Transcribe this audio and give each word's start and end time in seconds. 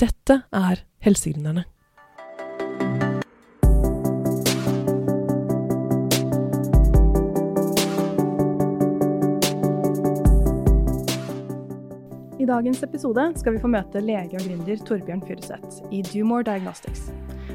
Dette 0.00 0.38
er 0.56 0.78
Helsegründerne. 1.04 1.66
I 12.40 12.46
dagens 12.48 12.80
episode 12.82 13.26
skal 13.36 13.52
vi 13.52 13.60
få 13.60 13.68
møte 13.68 14.00
lege 14.00 14.38
og 14.38 14.46
gründer 14.46 14.80
Torbjørn 14.88 15.20
Furuseth 15.26 15.82
i 15.92 16.00
Dumore 16.08 16.48
Diagnostics. 16.48 17.10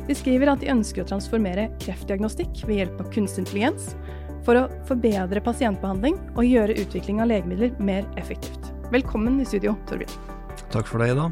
De 0.06 0.14
skriver 0.14 0.54
at 0.54 0.62
de 0.62 0.70
ønsker 0.70 1.02
å 1.02 1.10
transformere 1.10 1.72
kreftdiagnostikk 1.82 2.62
ved 2.68 2.84
hjelp 2.84 3.02
av 3.02 3.10
kunstig 3.16 3.48
intelligens 3.48 3.96
for 4.46 4.62
å 4.62 4.68
forbedre 4.86 5.42
pasientbehandling 5.42 6.22
og 6.36 6.46
gjøre 6.46 6.78
utvikling 6.78 7.26
av 7.26 7.34
legemidler 7.34 7.74
mer 7.82 8.06
effektivt. 8.22 8.70
Velkommen 8.94 9.42
i 9.42 9.50
studio, 9.50 9.74
Torbjørn. 9.90 10.22
Takk 10.70 10.86
for 10.86 11.02
det, 11.02 11.16
Ida. 11.16 11.32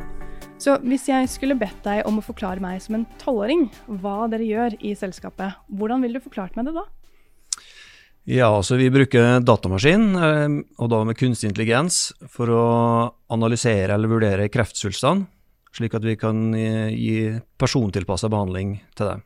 Så 0.64 0.78
hvis 0.88 1.10
jeg 1.10 1.28
skulle 1.28 1.58
bedt 1.60 1.82
deg 1.84 2.06
om 2.08 2.22
å 2.22 2.24
forklare 2.24 2.64
meg 2.64 2.80
som 2.84 2.96
en 2.96 3.08
tolvåring 3.20 3.66
hva 4.00 4.30
dere 4.32 4.46
gjør 4.48 4.78
i 4.80 4.94
selskapet, 4.96 5.58
hvordan 5.68 6.04
ville 6.06 6.22
du 6.22 6.24
forklart 6.24 6.56
meg 6.56 6.70
det 6.70 6.76
da? 6.78 6.86
Ja, 8.24 8.48
altså 8.48 8.78
Vi 8.80 8.88
bruker 8.88 9.42
datamaskin, 9.44 10.06
eh, 10.16 10.54
og 10.80 10.90
da 10.94 11.02
med 11.04 11.20
kunstig 11.20 11.50
intelligens, 11.50 12.14
for 12.32 12.48
å 12.48 12.64
analysere 13.36 13.98
eller 13.98 14.08
vurdere 14.08 14.48
kreftsvulstene, 14.48 15.28
slik 15.76 15.98
at 16.00 16.08
vi 16.08 16.16
kan 16.16 16.54
eh, 16.56 16.96
gi 16.96 17.18
persontilpassa 17.60 18.32
behandling 18.32 18.78
til 18.96 19.10
det. 19.10 19.18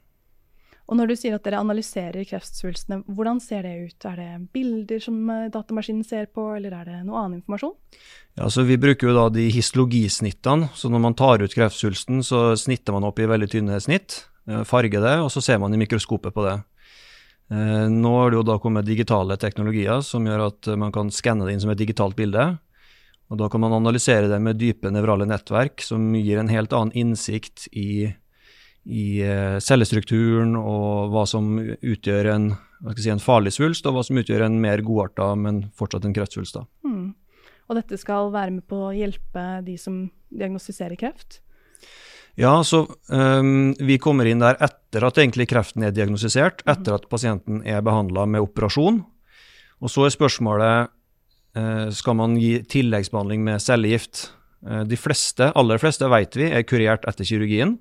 Og 0.87 0.95
når 0.95 1.09
du 1.09 1.15
sier 1.19 1.35
at 1.35 1.43
dere 1.43 1.59
analyserer 1.59 2.23
kreftsvulstene, 2.29 3.01
hvordan 3.11 3.41
ser 3.43 3.65
det 3.67 3.73
ut? 3.89 4.05
Er 4.07 4.15
det 4.21 4.29
bilder 4.55 5.01
som 5.03 5.17
eh, 5.33 5.49
datamaskinen 5.51 6.05
ser 6.07 6.29
på, 6.31 6.45
eller 6.55 6.77
er 6.77 6.87
det 6.87 6.99
noe 7.03 7.19
annen 7.19 7.41
informasjon? 7.41 7.73
Ja, 8.39 8.47
så 8.53 8.63
Vi 8.67 8.79
bruker 8.79 9.09
jo 9.09 9.17
da 9.17 9.25
de 9.35 9.49
histologisnittene. 9.51 10.69
så 10.73 10.89
Når 10.89 11.03
man 11.03 11.17
tar 11.19 11.43
ut 11.43 11.53
kreftsvulsten, 11.53 12.23
så 12.23 12.55
snitter 12.55 12.95
man 12.95 13.03
opp 13.03 13.19
i 13.19 13.27
veldig 13.27 13.49
tynne 13.51 13.81
snitt, 13.83 14.23
eh, 14.47 14.63
farger 14.63 15.03
det, 15.03 15.17
og 15.25 15.29
så 15.33 15.43
ser 15.43 15.59
man 15.59 15.73
i 15.73 15.81
mikroskopet 15.83 16.31
på 16.31 16.47
det. 16.47 16.55
Eh, 17.51 17.87
nå 17.91 18.13
har 18.21 18.31
det 18.31 18.39
jo 18.39 18.47
da 18.47 18.57
kommet 18.59 18.87
digitale 18.87 19.35
teknologier 19.35 19.99
som 20.03 20.23
gjør 20.23 20.47
at 20.47 20.71
man 20.79 20.91
kan 20.95 21.11
skanne 21.11 21.45
det 21.47 21.55
inn 21.55 21.63
som 21.63 21.71
et 21.71 21.83
digitalt 21.83 22.15
bilde. 22.15 22.59
Og 23.29 23.37
Da 23.37 23.49
kan 23.49 23.59
man 23.59 23.73
analysere 23.75 24.29
det 24.29 24.39
med 24.39 24.55
dype 24.55 24.87
nevrale 24.87 25.27
nettverk, 25.27 25.81
som 25.83 26.13
gir 26.15 26.39
en 26.39 26.47
helt 26.47 26.71
annen 26.71 26.95
innsikt 26.95 27.67
i 27.75 28.15
i 28.87 29.19
eh, 29.23 29.57
cellestrukturen 29.63 30.55
og 30.59 31.11
hva 31.11 31.25
som 31.27 31.57
utgjør 31.59 32.29
en, 32.31 32.51
si, 32.95 33.09
en, 33.11 33.21
farlig 33.21 33.53
svulst, 33.57 33.87
og 33.87 33.97
hva 33.97 34.03
som 34.07 34.19
utgjør 34.21 34.45
en 34.45 34.59
mer 34.63 34.83
godarta, 34.85 35.33
men 35.35 35.65
fortsatt 35.77 36.07
en 36.07 36.15
kreftsvulst. 36.15 36.61
Mm. 36.87 37.11
Og 37.67 37.75
dette 37.75 37.99
skal 37.99 38.31
være 38.31 38.55
med 38.55 38.67
på 38.69 38.87
å 38.87 38.93
hjelpe 38.95 39.43
de 39.65 39.75
som 39.81 40.05
diagnostiserer 40.31 40.95
kreft? 40.99 41.41
Ja, 42.39 42.53
så 42.63 42.83
um, 43.09 43.73
vi 43.81 43.97
kommer 43.99 44.29
inn 44.29 44.43
der 44.43 44.59
etter 44.63 45.07
at 45.07 45.17
egentlig 45.17 45.49
kreften 45.51 45.83
er 45.83 45.95
diagnostisert, 45.95 46.63
mm. 46.63 46.71
etter 46.75 46.95
at 46.95 47.09
pasienten 47.11 47.63
er 47.67 47.83
behandla 47.83 48.27
med 48.29 48.45
operasjon. 48.45 49.01
Og 49.83 49.91
så 49.91 50.05
er 50.07 50.15
spørsmålet 50.15 50.93
uh, 51.57 51.87
skal 51.93 52.17
man 52.21 52.37
gi 52.39 52.61
tilleggsbehandling 52.71 53.43
med 53.43 53.59
cellegift. 53.65 54.29
Uh, 54.63 54.85
de 54.87 54.95
fleste, 55.01 55.51
aller 55.59 55.81
fleste 55.81 56.07
vet 56.13 56.39
vi 56.39 56.47
er 56.53 56.65
kurert 56.69 57.09
etter 57.09 57.27
kirurgien 57.27 57.75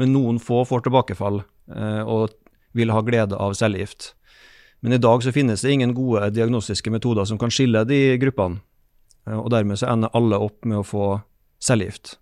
men 0.00 0.14
noen 0.16 0.40
få 0.40 0.62
får 0.68 0.86
tilbakefall 0.86 1.42
eh, 1.42 2.02
og 2.02 2.32
vil 2.76 2.92
ha 2.94 3.02
glede 3.04 3.36
av 3.36 3.52
cellegift. 3.58 4.14
Men 4.80 4.96
i 4.96 5.00
dag 5.02 5.22
så 5.22 5.32
finnes 5.32 5.60
det 5.60 5.74
ingen 5.74 5.92
gode 5.94 6.30
diagnostiske 6.32 6.92
metoder 6.92 7.28
som 7.28 7.38
kan 7.38 7.52
skille 7.52 7.84
de 7.84 8.16
gruppene. 8.22 8.62
Eh, 9.28 9.36
og 9.36 9.50
dermed 9.52 9.80
så 9.80 9.90
ender 9.92 10.12
alle 10.16 10.40
opp 10.40 10.64
med 10.64 10.80
å 10.80 10.86
få 10.86 11.06
cellegift. 11.60 12.16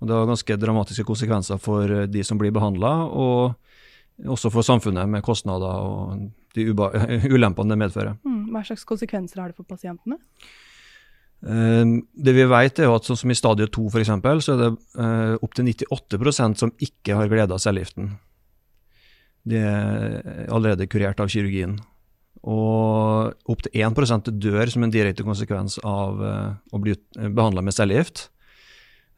Det 0.00 0.14
har 0.14 0.28
ganske 0.30 0.56
dramatiske 0.56 1.04
konsekvenser 1.04 1.60
for 1.60 1.90
eh, 1.90 2.06
de 2.08 2.24
som 2.24 2.40
blir 2.40 2.54
behandla, 2.54 2.94
og 3.08 4.28
også 4.28 4.50
for 4.50 4.66
samfunnet, 4.66 5.10
med 5.10 5.22
kostnader 5.26 5.84
og 5.84 6.30
de 6.56 6.64
ulempene 7.36 7.74
det 7.74 7.82
medfører. 7.84 8.16
Mm, 8.24 8.48
hva 8.54 8.64
slags 8.66 8.86
konsekvenser 8.88 9.42
har 9.42 9.52
det 9.52 9.58
for 9.58 9.68
pasientene? 9.68 10.18
Ehm, 11.46 12.00
det 12.12 12.34
vi 12.34 12.46
vet 12.50 12.80
er 12.82 12.90
at 12.90 13.06
sånn 13.06 13.18
som 13.20 13.30
I 13.30 13.36
stadie 13.38 13.68
2 13.70 13.84
for 13.92 14.02
eksempel, 14.02 14.40
så 14.42 14.56
er 14.56 14.62
det 14.64 14.70
uh, 14.98 15.34
opptil 15.44 15.68
98% 15.70 16.64
som 16.64 16.72
ikke 16.82 17.18
har 17.18 17.30
glede 17.30 17.54
av 17.54 17.62
cellegiften. 17.62 18.16
De 19.48 19.60
er 19.62 20.48
allerede 20.52 20.88
kurert 20.90 21.22
av 21.22 21.30
kirurgien. 21.30 21.76
Og 22.48 23.50
opptil 23.50 23.86
1% 23.86 24.32
dør 24.42 24.72
som 24.72 24.84
en 24.84 24.94
direkte 24.94 25.26
konsekvens 25.26 25.78
av 25.86 26.18
uh, 26.22 26.50
å 26.74 26.82
bli 26.82 26.96
behandla 27.14 27.62
med 27.62 27.76
cellegift. 27.76 28.28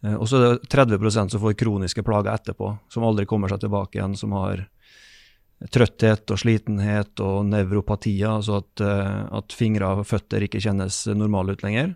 Uh, 0.04 0.19
og 0.19 0.28
så 0.28 0.37
er 0.37 0.44
det 0.58 0.69
30% 0.72 1.32
som 1.32 1.41
får 1.41 1.56
kroniske 1.60 2.04
plager 2.04 2.34
etterpå, 2.34 2.75
som 2.92 3.08
aldri 3.08 3.25
kommer 3.28 3.52
seg 3.52 3.64
tilbake 3.64 3.97
igjen, 3.97 4.19
som 4.19 4.37
har 4.37 4.66
trøtthet 5.72 6.31
og 6.32 6.38
slitenhet 6.41 7.20
og 7.20 7.42
nevropatier, 7.44 8.31
altså 8.31 8.62
at, 8.62 8.81
at 8.81 9.52
fingre 9.52 9.91
og 9.92 10.06
føtter 10.08 10.47
ikke 10.47 10.62
kjennes 10.64 11.02
normale 11.12 11.52
ut 11.52 11.64
lenger 11.66 11.91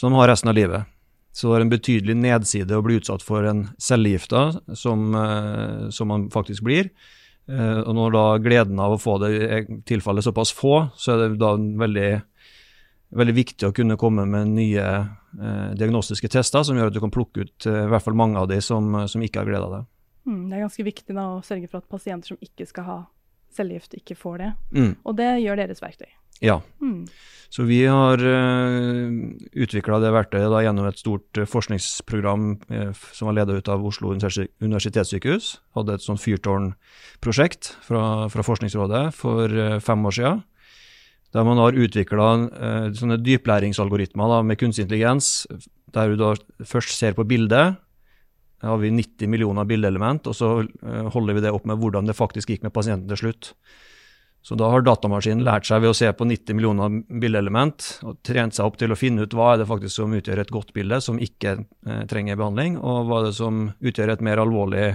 som 0.00 0.12
de 0.12 0.16
har 0.16 0.30
resten 0.32 0.48
av 0.48 0.56
livet. 0.56 0.88
Så 1.36 1.50
det 1.50 1.58
er 1.58 1.64
en 1.66 1.70
betydelig 1.70 2.16
nedside 2.16 2.74
å 2.74 2.82
bli 2.82 2.96
utsatt 2.98 3.22
for 3.22 3.44
en 3.46 3.66
cellegifta, 3.78 4.48
som, 4.74 5.14
eh, 5.14 5.90
som 5.94 6.08
man 6.08 6.30
faktisk 6.32 6.64
blir. 6.64 6.88
Eh, 7.50 7.80
og 7.84 7.94
når 7.94 8.14
da 8.14 8.24
gleden 8.42 8.80
av 8.80 8.94
å 8.94 9.00
få 9.00 9.18
det 9.22 9.84
tilfaller 9.88 10.24
såpass 10.24 10.54
få, 10.56 10.88
så 10.96 11.12
er 11.12 11.22
det 11.22 11.40
da 11.42 11.52
veldig, 11.56 12.10
veldig 13.20 13.36
viktig 13.36 13.68
å 13.68 13.74
kunne 13.76 13.98
komme 14.00 14.24
med 14.24 14.54
nye 14.56 14.86
eh, 14.88 15.70
diagnostiske 15.78 16.30
tester 16.32 16.64
som 16.66 16.78
gjør 16.78 16.90
at 16.90 16.96
du 16.96 17.02
kan 17.04 17.12
plukke 17.14 17.44
ut 17.44 17.68
eh, 17.68 17.84
i 17.84 17.90
hvert 17.92 18.06
fall 18.06 18.18
mange 18.18 18.40
av 18.40 18.48
de 18.50 18.60
som, 18.64 19.02
som 19.10 19.22
ikke 19.22 19.42
har 19.42 19.50
glede 19.50 19.66
av 19.68 19.76
det. 19.76 19.82
Mm, 20.30 20.42
det 20.48 20.56
er 20.56 20.64
ganske 20.66 20.86
viktig 20.86 21.16
da, 21.16 21.26
å 21.36 21.42
sørge 21.44 21.68
for 21.68 21.82
at 21.82 21.90
pasienter 21.90 22.32
som 22.32 22.40
ikke 22.44 22.68
skal 22.68 22.88
ha 22.88 22.98
cellegift, 23.52 23.98
ikke 23.98 24.18
får 24.18 24.42
det. 24.44 24.50
Mm. 24.76 24.92
Og 25.04 25.16
det 25.18 25.30
gjør 25.42 25.60
deres 25.60 25.82
verktøy. 25.82 26.10
Ja. 26.40 26.60
Mm. 26.80 27.04
Så 27.50 27.64
vi 27.66 27.80
har 27.82 28.20
uh, 28.22 28.30
eh, 28.30 29.14
utvikla 29.58 29.98
det 29.98 30.12
verktøyet 30.14 30.52
da, 30.52 30.60
gjennom 30.62 30.86
et 30.86 31.00
stort 31.00 31.38
uh, 31.40 31.48
forskningsprogram 31.50 32.52
uh, 32.70 32.92
som 33.10 33.26
var 33.26 33.40
ledet 33.40 33.58
ut 33.58 33.70
av 33.74 33.82
Oslo 33.86 34.12
universitetssykehus. 34.14 35.56
Hadde 35.74 35.96
et 35.98 36.04
sånt 36.04 36.22
fyrtårnprosjekt 36.22 37.72
fra, 37.88 38.04
fra 38.30 38.46
Forskningsrådet 38.46 39.02
for 39.18 39.50
uh, 39.50 39.80
fem 39.82 40.06
år 40.06 40.16
siden. 40.20 40.44
Der 41.34 41.46
man 41.46 41.60
har 41.62 41.76
utvikla 41.78 42.24
sånne 42.98 43.20
dyplæringsalgoritmer 43.22 44.32
da, 44.32 44.38
med 44.42 44.58
kunstig 44.58 44.88
intelligens, 44.88 45.44
der 45.94 46.10
du 46.10 46.16
da 46.18 46.32
først 46.66 46.90
ser 46.96 47.14
på 47.14 47.22
bildet. 47.22 47.76
Da 48.58 48.72
har 48.72 48.80
vi 48.82 48.90
90 48.90 49.30
millioner 49.30 49.68
bildeelement, 49.70 50.26
og 50.26 50.34
så 50.34 50.48
holder 51.14 51.38
vi 51.38 51.44
det 51.44 51.52
opp 51.54 51.70
med 51.70 51.78
hvordan 51.78 52.10
det 52.10 52.18
faktisk 52.18 52.50
gikk 52.50 52.66
med 52.66 52.74
pasienten 52.74 53.06
til 53.12 53.22
slutt. 53.22 53.52
Så 54.42 54.56
da 54.56 54.70
har 54.72 54.84
datamaskinen 54.84 55.44
lært 55.44 55.68
seg 55.68 55.82
ved 55.84 55.92
å 55.92 55.96
se 55.96 56.08
på 56.16 56.24
90 56.24 56.56
millioner 56.56 56.94
bildeelement 57.20 57.88
og 58.08 58.20
trent 58.24 58.56
seg 58.56 58.70
opp 58.70 58.78
til 58.80 58.92
å 58.92 58.96
finne 58.96 59.26
ut 59.26 59.34
hva 59.36 59.52
er 59.52 59.60
det 59.60 59.66
faktisk 59.68 59.98
som 59.98 60.14
utgjør 60.16 60.40
et 60.40 60.52
godt 60.54 60.72
bilde, 60.76 61.00
som 61.04 61.20
ikke 61.20 61.58
eh, 61.58 62.06
trenger 62.08 62.40
behandling, 62.40 62.78
og 62.80 63.10
hva 63.10 63.20
er 63.20 63.28
det 63.28 63.34
som 63.36 63.66
utgjør 63.76 64.14
et 64.14 64.24
mer 64.24 64.40
alvorlig, 64.40 64.94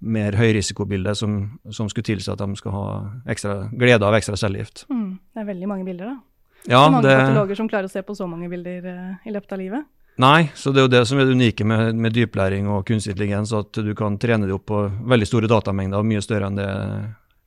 mer 0.00 0.34
høyrisikobilde 0.40 1.14
som, 1.14 1.38
som 1.70 1.90
skulle 1.92 2.08
tilsi 2.08 2.32
at 2.32 2.42
de 2.42 2.58
skal 2.58 2.74
ha 2.74 2.84
ekstra, 3.30 3.60
glede 3.70 4.08
av 4.08 4.16
ekstra 4.18 4.38
cellegift. 4.40 4.86
Mm, 4.90 5.20
det 5.20 5.44
er 5.44 5.48
veldig 5.52 5.70
mange 5.70 5.86
bilder, 5.86 6.10
da. 6.10 6.18
Ja, 6.66 6.82
det 6.82 6.82
er 6.82 6.92
mange 6.92 7.06
det... 7.06 7.16
patologer 7.22 7.62
som 7.62 7.70
klarer 7.70 7.88
å 7.88 7.94
se 7.94 8.02
på 8.04 8.18
så 8.18 8.26
mange 8.28 8.50
bilder 8.50 8.90
eh, 8.90 9.08
i 9.30 9.34
løpet 9.36 9.54
av 9.54 9.62
livet. 9.62 9.88
Nei, 10.20 10.50
så 10.58 10.74
det 10.74 10.82
er 10.82 10.88
jo 10.88 10.92
det 10.92 11.06
som 11.08 11.20
er 11.20 11.28
det 11.28 11.36
unike 11.38 11.64
med, 11.64 11.94
med 11.96 12.12
dyplæring 12.12 12.66
og 12.68 12.82
kunstig 12.88 13.14
intelligens, 13.14 13.54
at 13.56 13.78
du 13.78 13.94
kan 13.96 14.18
trene 14.20 14.48
det 14.48 14.56
opp 14.56 14.66
på 14.68 14.82
veldig 15.08 15.28
store 15.28 15.48
datamengder, 15.48 16.02
mye 16.04 16.24
større 16.24 16.50
enn 16.50 16.58
det 16.58 16.72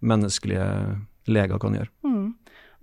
menneskelige 0.04 0.70
leger 1.32 1.62
kan 1.62 1.76
gjøre. 1.78 1.92
Mm. 2.06 2.34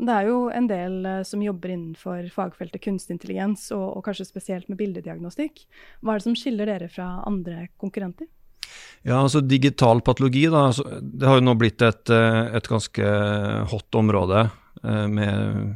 Det 0.01 0.17
er 0.17 0.29
jo 0.31 0.37
en 0.55 0.67
del 0.71 0.95
uh, 1.05 1.21
som 1.29 1.43
jobber 1.45 1.75
innenfor 1.75 2.29
fagfeltet 2.33 2.83
kunstig 2.85 3.19
intelligens, 3.19 3.67
og, 3.77 3.99
og, 3.99 4.05
kanskje 4.07 4.29
spesielt 4.31 4.71
med 4.71 4.79
bildediagnostikk. 4.81 5.65
Hva 6.01 6.15
er 6.15 6.21
det 6.21 6.29
som 6.29 6.39
skiller 6.39 6.71
dere 6.71 6.89
fra 6.93 7.19
andre 7.29 7.69
konkurrenter? 7.81 8.31
Ja, 9.03 9.19
altså 9.19 9.43
Digital 9.43 10.01
patologi 10.07 10.47
da, 10.49 10.69
altså, 10.71 10.85
det 11.03 11.27
har 11.27 11.41
jo 11.41 11.45
nå 11.45 11.57
blitt 11.59 11.83
et, 11.83 12.13
eh, 12.13 12.55
et 12.55 12.69
ganske 12.71 13.13
hot 13.73 13.97
område 13.99 14.45
med, 14.81 15.73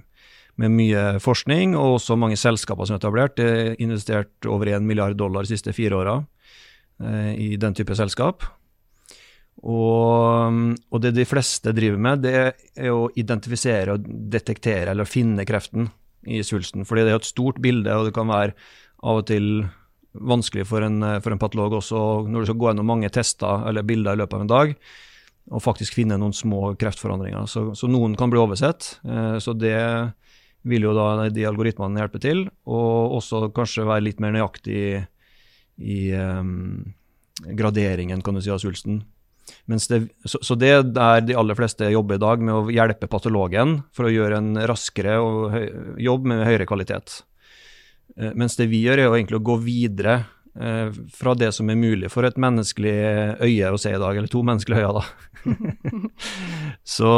med, 0.61 0.75
mye 0.79 1.03
forskning, 1.21 1.75
og 1.77 1.99
også 1.99 2.17
mange 2.17 2.39
selskaper 2.41 2.87
som 2.87 2.95
er 2.95 3.03
etablert. 3.03 3.35
Det 3.37 3.49
er 3.49 3.83
investert 3.83 4.49
over 4.49 4.71
1 4.71 4.87
milliard 4.87 5.19
dollar 5.19 5.45
de 5.45 5.53
siste 5.53 5.75
fire 5.77 5.99
åra 5.99 6.15
i 7.35 7.57
den 7.61 7.75
type 7.77 7.97
selskap. 7.99 8.47
Og, 9.63 10.75
og, 10.91 10.99
det 11.01 11.15
de 11.17 11.27
fleste 11.29 11.73
driver 11.77 12.01
med, 12.01 12.25
det 12.27 12.35
er 12.43 12.91
å 12.91 13.07
identifisere 13.17 13.95
og 13.95 14.09
detektere 14.33 14.93
eller 14.93 15.09
finne 15.09 15.47
kreften 15.49 15.89
i 16.27 16.43
svulsten. 16.45 16.85
Fordi 16.89 17.05
det 17.05 17.15
er 17.15 17.21
et 17.21 17.29
stort 17.29 17.61
bilde, 17.63 17.95
og 17.95 18.09
det 18.09 18.15
kan 18.17 18.29
være 18.29 18.57
av 19.05 19.23
og 19.23 19.27
til 19.31 19.67
vanskelig 20.15 20.67
for 20.69 20.85
en, 20.87 21.01
for 21.23 21.35
en 21.35 21.41
patolog 21.43 21.75
også 21.81 21.99
når 22.31 22.45
du 22.45 22.49
skal 22.49 22.59
gå 22.61 22.69
gjennom 22.71 22.87
mange 22.87 23.11
tester 23.13 23.65
eller 23.69 23.87
bilder 23.87 24.15
i 24.15 24.21
løpet 24.23 24.37
av 24.37 24.45
en 24.45 24.53
dag, 24.53 24.75
og 25.51 25.63
faktisk 25.65 25.97
finne 25.99 26.19
noen 26.21 26.35
små 26.37 26.75
kreftforandringer. 26.81 27.49
Så, 27.51 27.67
så 27.77 27.91
noen 27.91 28.15
kan 28.17 28.31
bli 28.33 28.41
oversett. 28.41 28.95
Eh, 29.05 29.37
så 29.45 29.53
det 29.59 29.77
vil 30.65 30.87
jo 30.87 30.95
da 30.97 31.29
de 31.29 31.45
algoritmene 31.45 32.01
hjelpe 32.01 32.21
til, 32.23 32.47
og 32.65 33.19
også 33.19 33.51
kanskje 33.57 33.85
være 33.89 34.07
litt 34.07 34.23
mer 34.25 34.33
nøyaktig 34.33 34.79
i, 34.81 35.03
i 35.85 35.99
um, 36.17 36.95
graderingen 37.59 38.23
kan 38.25 38.39
du 38.39 38.41
si, 38.41 38.53
av 38.53 38.63
svulsten. 38.63 39.03
Det, 39.67 40.01
så, 40.25 40.41
så, 40.45 40.57
det 40.61 40.71
er 40.73 41.21
de 41.25 41.37
aller 41.37 41.57
fleste 41.57 41.89
jobber 41.93 42.19
i 42.19 42.23
dag, 42.23 42.43
med 42.45 42.55
å 42.55 42.73
hjelpe 42.73 43.09
patologen 43.11 43.79
for 43.97 44.09
å 44.09 44.13
gjøre 44.13 44.41
en 44.41 44.59
raskere 44.69 45.17
høy, 45.53 45.67
jobb 46.05 46.29
med 46.33 46.45
høyere 46.49 46.69
kvalitet. 46.69 47.23
Eh, 48.17 48.33
mens 48.37 48.57
det 48.61 48.69
vi 48.73 48.85
gjør, 48.85 49.01
er 49.01 49.09
jo 49.09 49.17
egentlig 49.17 49.41
å 49.41 49.47
gå 49.49 49.57
videre 49.65 50.19
eh, 50.55 50.91
fra 51.15 51.35
det 51.39 51.51
som 51.57 51.71
er 51.71 51.81
mulig 51.81 52.11
for 52.13 52.27
et 52.29 52.39
menneskelig 52.41 52.97
øye 53.45 53.73
å 53.73 53.81
se 53.81 53.95
i 53.95 54.03
dag, 54.03 54.17
eller 54.17 54.31
to 54.33 54.45
menneskelige 54.47 54.85
øyne, 54.85 55.01
da. 55.01 56.11
så, 56.97 57.15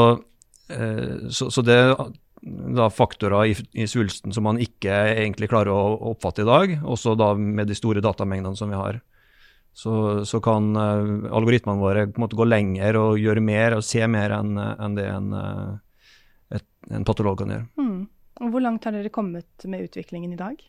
eh, 0.72 1.26
så, 1.30 1.50
så, 1.50 1.66
det 1.66 1.80
er 1.82 1.96
da 2.76 2.86
faktorer 2.92 3.50
i, 3.50 3.58
i, 3.74 3.88
svulsten 3.90 4.34
som 4.34 4.46
man 4.46 4.60
ikke 4.62 4.94
egentlig 5.16 5.50
klarer 5.50 5.74
å 5.74 6.12
oppfatte 6.12 6.44
i 6.44 6.48
dag, 6.48 6.78
også 6.86 7.16
da 7.18 7.32
med 7.34 7.66
de 7.66 7.76
store 7.78 8.04
datamengdene 8.04 8.58
som 8.58 8.70
vi 8.70 8.78
har. 8.78 9.02
Så, 9.76 10.24
så 10.24 10.40
kan 10.40 10.70
uh, 10.72 11.26
algoritmene 11.36 11.82
våre 11.82 12.06
på 12.08 12.16
en 12.16 12.24
måte 12.24 12.38
gå 12.38 12.46
lenger 12.48 12.96
og 12.96 13.18
gjøre 13.20 13.42
mer 13.44 13.76
og 13.76 13.84
se 13.84 14.00
mer 14.08 14.32
enn 14.38 14.56
en 14.56 14.96
det 14.96 15.04
en, 15.12 15.26
et, 16.56 16.64
en 16.96 17.04
patolog 17.04 17.42
kan 17.42 17.52
gjøre. 17.52 17.66
Mm. 17.76 17.98
Og 18.40 18.54
Hvor 18.54 18.64
langt 18.64 18.88
har 18.88 18.96
dere 18.96 19.12
kommet 19.12 19.68
med 19.68 19.84
utviklingen 19.84 20.32
i 20.32 20.40
dag? 20.40 20.64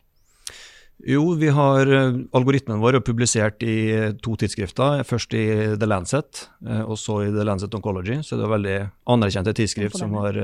Jo, 1.06 1.36
vi 1.38 1.50
har 1.54 1.86
eh, 1.94 2.16
algoritmen 2.34 2.80
vår 2.82 3.00
publisert 3.06 3.62
i 3.62 3.76
eh, 3.94 4.14
to 4.24 4.34
tidsskrifter. 4.40 5.04
Først 5.06 5.36
i 5.38 5.46
The 5.78 5.90
Lancet, 5.90 6.48
eh, 6.66 6.82
og 6.82 6.98
så 6.98 7.20
i 7.28 7.34
The 7.34 7.46
Lancet 7.46 7.76
Oncology. 7.78 8.24
Så 8.26 8.40
det 8.40 8.48
er 8.48 8.54
veldig 8.56 8.78
anerkjente 9.14 9.54
tidsskrift 9.60 10.00
som 10.00 10.16
har, 10.18 10.40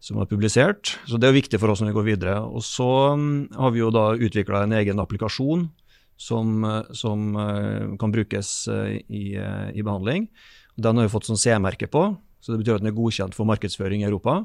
som 0.00 0.20
har, 0.20 0.28
publisert. 0.28 0.98
Så 1.08 1.16
det 1.16 1.30
er 1.30 1.38
viktig 1.38 1.60
for 1.62 1.72
oss 1.72 1.80
når 1.80 1.94
vi 1.94 1.98
går 2.00 2.08
videre. 2.10 2.36
Og 2.44 2.64
så 2.66 2.90
mm, 3.16 3.56
har 3.56 3.72
vi 3.72 3.80
jo 3.80 3.88
da 3.94 4.10
utvikla 4.12 4.66
en 4.66 4.76
egen 4.76 5.00
applikasjon 5.00 5.70
som, 6.20 6.66
som 6.92 7.30
kan 8.00 8.12
brukes 8.12 8.50
i, 8.68 9.22
i, 9.32 9.80
behandling. 9.80 10.26
Den 10.76 11.00
har 11.00 11.08
vi 11.08 11.12
fått 11.14 11.30
sånn 11.30 11.40
C-merke 11.40 11.88
på, 11.88 12.02
så 12.44 12.52
det 12.52 12.60
betyr 12.60 12.76
at 12.76 12.84
den 12.84 12.90
er 12.92 12.98
godkjent 12.98 13.36
for 13.36 13.48
markedsføring 13.48 14.04
i 14.04 14.08
Europa. 14.08 14.42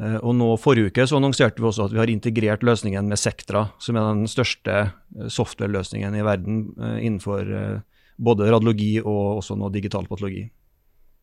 Eh, 0.00 0.16
og 0.24 0.36
nå 0.36 0.48
Forrige 0.60 0.90
uke 0.90 1.06
så 1.08 1.18
annonserte 1.18 1.60
vi 1.60 1.68
også 1.68 1.88
at 1.88 1.94
vi 1.94 2.00
har 2.00 2.12
integrert 2.12 2.64
løsningen 2.66 3.10
med 3.10 3.20
Sectra, 3.20 3.66
som 3.82 3.98
er 3.98 4.06
den 4.08 4.30
største 4.30 4.76
eh, 4.86 5.28
software-løsningen 5.28 6.16
i 6.16 6.24
verden 6.24 6.62
eh, 6.78 6.96
innenfor 7.08 7.82
både 8.20 8.48
radiologi 8.52 8.98
og 9.00 9.40
også 9.40 9.56
nå 9.56 9.70
digital 9.72 10.08
patologi. 10.08 10.46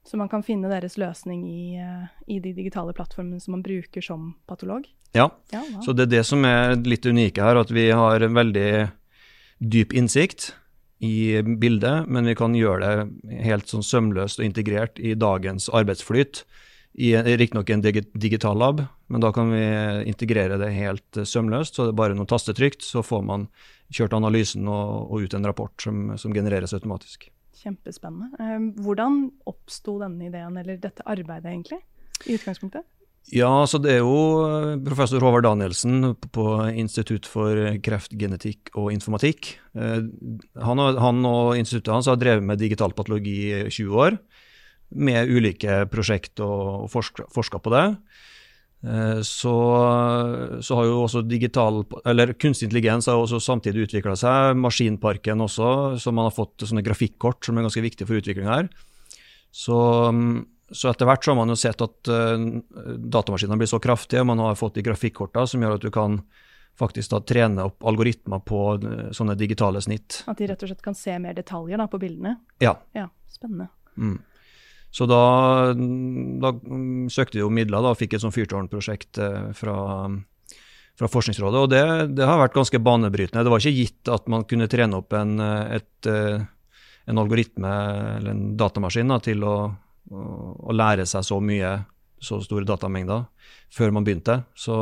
Så 0.07 0.17
man 0.17 0.29
kan 0.31 0.43
finne 0.45 0.69
deres 0.71 0.95
løsning 0.97 1.41
i, 1.45 1.75
i 2.31 2.37
de 2.39 2.53
digitale 2.55 2.93
plattformene 2.95 3.41
som 3.43 3.57
man 3.57 3.63
bruker 3.65 4.01
som 4.01 4.31
patolog? 4.47 4.85
Ja, 5.11 5.27
ja 5.51 5.61
wow. 5.65 5.81
så 5.83 5.93
det 5.93 6.07
er 6.07 6.13
det 6.15 6.21
som 6.29 6.45
er 6.47 6.77
litt 6.79 7.05
unike 7.05 7.43
her, 7.43 7.59
at 7.59 7.73
vi 7.75 7.89
har 7.91 8.23
en 8.23 8.37
veldig 8.37 8.69
dyp 9.59 9.94
innsikt 9.94 10.51
i 11.04 11.42
bildet, 11.42 12.07
men 12.09 12.25
vi 12.25 12.36
kan 12.38 12.56
gjøre 12.57 12.80
det 12.81 13.42
helt 13.45 13.69
sånn 13.69 13.86
sømløst 13.86 14.42
og 14.42 14.48
integrert 14.48 14.98
i 15.00 15.13
dagens 15.18 15.69
arbeidsflyt 15.69 16.45
Riktignok 16.98 17.69
en 17.69 17.81
digital 18.13 18.57
lab, 18.57 18.81
men 19.07 19.21
da 19.21 19.30
kan 19.31 19.51
vi 19.51 19.62
integrere 20.09 20.57
det 20.57 20.71
helt 20.74 21.18
eh, 21.18 21.27
sømløst. 21.30 21.75
Så 21.75 21.86
det 21.86 21.94
er 21.94 22.00
bare 22.00 22.15
noen 22.18 22.30
tastetrykt, 22.30 22.81
så 22.81 23.04
får 23.06 23.21
man 23.21 23.45
kjørt 23.94 24.15
analysen 24.18 24.65
og, 24.65 25.12
og 25.12 25.27
ut 25.27 25.36
en 25.38 25.45
rapport 25.45 25.74
som, 25.81 26.15
som, 26.18 26.33
genereres 26.33 26.74
automatisk. 26.74 27.30
Kjempespennende. 27.62 28.33
Eh, 28.42 28.81
hvordan 28.81 29.27
oppsto 29.45 30.00
denne 30.01 30.31
ideen, 30.31 30.57
eller 30.57 30.81
dette 30.81 31.06
arbeidet 31.06 31.53
egentlig, 31.53 31.83
i 32.25 32.39
utgangspunktet? 32.39 32.88
Ja, 33.35 33.51
så 33.68 33.79
det 33.83 33.97
er 33.97 34.06
jo 34.06 34.19
eh, 34.47 34.77
professor 34.85 35.24
Håvard 35.25 35.44
Danielsen 35.44 36.13
på 36.31 36.45
Institutt 36.79 37.27
for 37.27 37.59
kreftgenetikk 37.83 38.71
og 38.79 38.94
informatikk. 38.95 39.57
Han 39.75 40.81
og, 40.81 41.00
han 41.03 41.19
og 41.27 41.57
instituttet 41.59 41.91
hans 41.94 42.07
har 42.09 42.18
drevet 42.18 42.45
med 42.47 42.62
digital 42.62 42.95
patologi 42.97 43.51
i 43.51 43.65
20 43.68 44.00
år 44.06 44.18
med 44.95 45.27
ulike 45.27 45.83
prosjekt 45.91 46.39
og, 46.39 46.88
og 46.88 47.27
forska 47.35 47.59
på 47.59 47.74
det. 47.75 47.85
Eh, 48.85 49.21
så, 49.25 49.56
så, 50.62 50.75
har 50.77 50.85
jo 50.85 51.00
også 51.03 51.24
digital, 51.25 51.81
eller 52.06 52.35
kunstig 52.38 52.69
intelligens 52.69 53.09
har 53.09 53.19
også 53.19 53.41
samtidig 53.44 53.88
utvikla 53.88 54.15
seg. 54.19 54.57
Maskinparken 54.62 55.41
også, 55.44 55.71
så 56.01 56.13
man 56.13 56.29
har 56.29 56.35
fått 56.35 56.68
sånne 56.68 56.85
grafikkort 56.85 57.45
som 57.45 57.57
er 57.57 57.68
ganske 57.68 57.83
viktige 57.83 58.09
for 58.09 58.21
utviklinga 58.21 58.53
her. 58.53 58.69
Så, 59.51 59.77
så, 60.71 60.89
etter 60.91 61.07
hvert 61.07 61.23
så 61.23 61.31
har 61.31 61.39
man 61.39 61.53
jo 61.53 61.57
sett 61.59 61.81
at 61.83 62.11
uh, 62.11 62.35
datamaskinene 62.97 63.59
blir 63.59 63.69
så 63.71 63.79
kraftige, 63.83 64.25
man 64.27 64.41
har 64.43 64.59
fått 64.59 64.79
de 64.79 64.85
grafikkortene 64.87 65.47
som 65.47 65.63
gjør 65.63 65.77
at 65.77 65.85
du 65.85 65.91
kan 65.93 66.21
faktisk 66.77 67.13
da 67.15 67.21
trene 67.25 67.65
opp 67.69 67.85
algoritmer 67.89 68.43
på 68.45 68.63
uh, 68.83 68.95
sånne 69.15 69.37
digitale 69.39 69.81
snitt. 69.83 70.21
At 70.27 70.41
de 70.41 70.49
rett 70.51 70.65
og 70.65 70.71
slett 70.71 70.83
kan 70.85 70.97
se 70.97 71.15
mer 71.23 71.37
detaljer 71.37 71.79
da, 71.79 71.87
på 71.91 72.01
bildene? 72.01 72.37
Ja. 72.63 72.75
ja 72.97 73.07
spennende. 73.31 73.71
Mm. 73.97 74.19
Så 74.91 75.05
da, 75.05 75.21
da 76.41 76.53
søkte 77.11 77.37
vi 77.37 77.43
jo 77.43 77.51
midler 77.53 77.83
da, 77.83 77.93
og 77.93 77.99
fikk 77.99 78.15
et 78.15 78.23
sånt 78.23 78.35
fyrtårnprosjekt 78.35 79.19
eh, 79.21 79.49
fra, 79.57 79.77
fra 80.97 81.09
Forskningsrådet. 81.11 81.63
Og 81.63 81.71
det, 81.73 81.81
det, 82.17 82.25
har 82.25 82.39
vært 82.41 82.55
ganske 82.55 82.81
banebrytende. 82.81 83.43
Det 83.45 83.53
var 83.53 83.63
ikke 83.63 83.83
gitt 83.83 84.13
at 84.13 84.29
man 84.31 84.47
kunne 84.49 84.69
trene 84.71 85.01
opp 85.01 85.13
en, 85.17 85.35
et, 85.75 86.09
eh, 86.09 86.39
en 87.11 87.21
algoritme 87.21 87.73
eller 88.15 88.33
en 88.33 88.47
datamaskin 88.59 89.13
da, 89.13 89.19
til 89.23 89.43
å, 89.45 89.57
å, 90.12 90.74
lære 90.74 91.06
seg 91.09 91.25
så 91.25 91.39
mye, 91.44 91.74
så 92.19 92.39
store 92.44 92.68
datamengder, 92.68 93.27
før 93.74 93.94
man 93.95 94.07
begynte. 94.07 94.42
Så, 94.57 94.75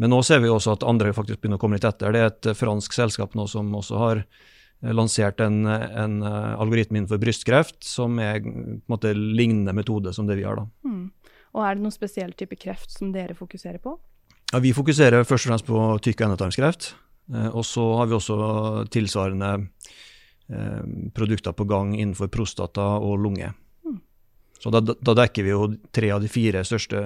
men 0.00 0.12
nå 0.12 0.22
ser 0.26 0.42
vi 0.44 0.52
også 0.52 0.76
at 0.76 0.86
andre 0.88 1.14
faktisk 1.16 1.42
begynner 1.42 1.60
å 1.60 1.64
komme 1.64 1.78
litt 1.78 1.88
etter. 1.88 2.14
Det 2.14 2.22
er 2.22 2.32
et 2.32 2.50
fransk 2.58 2.96
selskap 2.96 3.36
nå 3.38 3.46
som 3.50 3.72
også 3.74 4.00
har 4.00 4.24
lansert 4.84 5.40
en, 5.40 5.62
en 5.64 6.16
uh, 6.20 6.60
algoritme 6.60 6.98
innenfor 6.98 7.16
brystkreft 7.22 7.78
som 7.86 8.18
er 8.20 8.42
på 8.42 8.50
en 8.50 8.82
måte 8.90 9.14
lignende 9.14 9.72
metode 9.72 10.12
som 10.12 10.26
det 10.28 10.36
vi 10.36 10.44
har. 10.44 10.60
da. 10.60 10.66
Mm. 10.84 11.06
Og 11.54 11.62
Er 11.64 11.76
det 11.76 11.84
noen 11.86 11.94
spesiell 11.94 12.34
type 12.36 12.58
kreft 12.60 12.92
som 12.92 13.12
dere 13.14 13.36
fokuserer 13.38 13.80
på? 13.80 13.94
Ja, 14.52 14.60
Vi 14.60 14.74
fokuserer 14.74 15.24
først 15.24 15.46
og 15.46 15.50
fremst 15.50 15.66
på 15.66 15.80
tykk- 16.04 16.20
og 16.20 16.26
endetarmskreft. 16.28 16.94
Eh, 17.32 17.50
og 17.54 17.64
så 17.64 17.84
har 17.98 18.06
vi 18.06 18.16
også 18.18 18.36
tilsvarende 18.92 19.52
eh, 20.50 20.82
produkter 21.14 21.52
på 21.52 21.64
gang 21.64 21.94
innenfor 21.96 22.28
prostata 22.28 22.98
og 22.98 23.18
lunge. 23.22 23.52
Så 24.62 24.70
da, 24.72 24.80
da, 24.80 25.14
dekker 25.18 25.44
vi 25.44 25.50
jo 25.52 25.66
tre 25.92 26.08
av 26.14 26.22
de 26.22 26.28
fire 26.30 26.62
største 26.64 27.00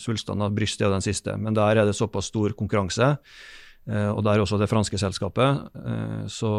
svulstene. 0.00 0.46
Brystet 0.54 0.86
er 0.86 0.94
den 0.94 1.04
siste. 1.04 1.34
Men 1.36 1.56
der 1.56 1.82
er 1.82 1.88
det 1.88 1.96
såpass 1.98 2.30
stor 2.30 2.54
konkurranse 2.56 3.16
Eh, 3.88 4.08
og 4.12 4.22
der 4.26 4.42
også 4.42 4.58
det 4.60 4.68
franske 4.68 5.00
selskapet. 5.00 5.68
Eh, 5.80 6.24
så, 6.32 6.52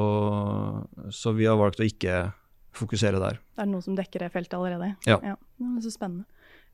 så, 1.13 1.33
vi 1.37 1.45
har 1.49 1.59
valgt 1.59 1.81
å 1.81 1.87
ikke 1.87 2.29
fokusere 2.77 3.21
der. 3.21 3.41
Det 3.53 3.65
er 3.65 3.69
noen 3.69 3.85
som 3.85 3.97
dekker 3.97 4.25
det 4.25 4.31
feltet 4.33 4.55
allerede? 4.57 4.93
Ja. 5.09 5.19
ja 5.25 5.35
det 5.59 5.69
er 5.69 5.83
så 5.85 5.93
spennende. 5.93 6.25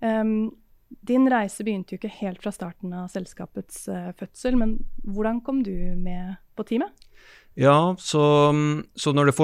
Um, 0.03 0.53
din 1.07 1.25
reise 1.31 1.63
begynte 1.65 1.95
jo 1.95 1.99
ikke 1.99 2.13
helt 2.19 2.43
fra 2.43 2.51
starten 2.53 2.91
av 2.93 3.07
selskapets 3.11 3.85
uh, 3.89 4.11
fødsel, 4.19 4.57
men 4.59 4.75
hvordan 5.07 5.39
kom 5.43 5.63
du 5.65 5.73
med 5.97 6.35
på 6.55 6.67
teamet? 6.67 7.07
Ja, 7.59 7.95
så, 7.99 8.21
så 8.99 9.15
når 9.15 9.31
det 9.31 9.37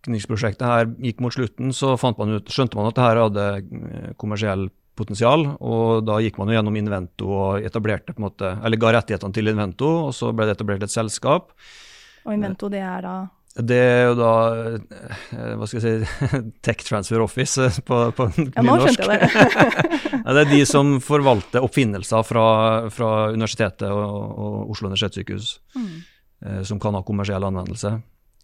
forskningsprosjektet 0.00 0.66
her 0.66 0.90
gikk 1.04 1.20
mot 1.20 1.34
slutten, 1.34 1.72
så 1.76 1.96
man 2.18 2.36
ut, 2.38 2.50
skjønte 2.50 2.78
man 2.78 2.88
at 2.88 2.96
det 2.96 3.04
her 3.04 3.20
hadde 3.20 4.14
kommersiell 4.20 4.70
potensial. 4.96 5.56
Og 5.60 6.04
da 6.04 6.20
gikk 6.20 6.38
man 6.40 6.48
jo 6.48 6.56
gjennom 6.56 6.76
Invento 6.76 7.28
og 7.28 7.66
etablerte 7.66 8.14
på 8.14 8.20
en 8.22 8.28
måte, 8.28 8.54
eller 8.64 8.80
ga 8.80 8.94
rettighetene 8.96 9.36
til 9.36 9.52
Invento, 9.52 9.90
og 10.08 10.14
så 10.16 10.32
ble 10.32 10.48
det 10.48 10.56
etablert 10.56 10.86
et 10.86 10.94
selskap. 10.94 11.52
Og 12.24 12.34
Invento, 12.34 12.70
det 12.72 12.82
er 12.84 13.04
da? 13.04 13.18
Det 13.50 13.76
er 13.76 14.04
jo 14.06 14.12
da 14.14 14.32
eh, 14.78 15.54
hva 15.58 15.66
skal 15.66 15.82
jeg 15.82 16.06
si, 16.06 16.28
Tech 16.64 16.84
Transfer 16.86 17.24
Office 17.24 17.64
eh, 17.64 17.80
på, 17.82 17.98
på 18.14 18.28
ja, 18.30 18.62
nå 18.62 18.76
skjønte 18.78 19.08
jeg 19.08 19.10
det. 19.10 20.20
det 20.36 20.44
er 20.44 20.52
de 20.52 20.60
som 20.70 20.92
forvalter 21.02 21.66
oppfinnelser 21.66 22.22
fra, 22.28 22.44
fra 22.94 23.10
universitetet 23.34 23.90
og, 23.90 24.06
og 24.30 24.70
Oslo 24.76 24.90
universitetssykehus 24.90 25.52
mm. 25.76 25.92
Eh, 26.40 26.62
som 26.64 26.78
kan 26.80 26.94
ha 26.96 27.02
kommersiell 27.04 27.44
anvendelse. 27.44 27.90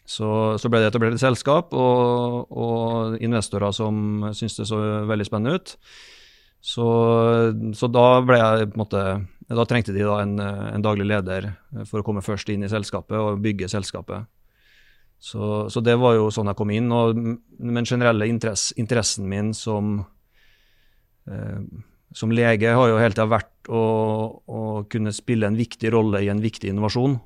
Så, 0.07 0.29
så, 0.63 0.71
ble 0.71 0.81
det 0.81 0.93
etablert 0.93 1.17
et 1.17 1.23
selskap, 1.23 1.73
og, 1.75 2.53
og 2.55 3.17
investorer 3.19 3.75
som 3.75 4.29
syntes 4.31 4.61
det 4.61 4.69
så 4.71 4.79
veldig 5.09 5.27
spennende 5.27 5.59
ut. 5.59 5.75
Så, 6.67 6.87
så, 7.79 7.89
da 7.95 8.05
jeg 8.35 8.71
måte 8.75 9.03
Da 9.47 9.67
trengte 9.69 9.93
de 9.95 10.03
da 10.03 10.17
en, 10.25 10.39
en, 10.41 10.83
daglig 10.83 11.05
leder 11.07 11.53
for 11.87 12.01
å 12.01 12.07
komme 12.07 12.25
først 12.25 12.49
inn 12.51 12.65
i 12.67 12.71
selskapet 12.71 13.15
og 13.19 13.43
bygge 13.45 13.69
selskapet. 13.71 14.27
Så, 15.23 15.69
så 15.71 15.83
det 15.85 15.95
var 16.01 16.17
jo 16.17 16.33
sånn 16.35 16.51
jeg 16.51 16.59
kom 16.59 16.73
inn. 16.75 16.91
Og 16.91 17.15
den 17.15 17.87
generelle 17.87 18.27
interess, 18.31 18.73
interessen 18.79 19.29
min 19.31 19.53
som, 19.55 20.01
eh, 21.31 21.63
som 22.11 22.35
lege 22.35 22.75
har 22.75 22.91
jo 22.91 22.99
hele 22.99 23.15
tida 23.15 23.29
vært 23.31 23.71
å, 23.71 23.85
å 24.47 24.63
kunne 24.91 25.15
spille 25.15 25.47
en 25.47 25.59
viktig 25.59 25.95
rolle 25.95 26.25
i 26.27 26.33
en 26.33 26.43
viktig 26.43 26.75
innovasjon. 26.75 27.19